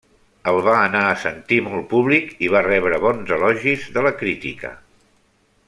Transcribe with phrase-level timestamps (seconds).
[0.51, 4.73] El va anar a sentir molt públic i va rebre bons elogis de la crítica.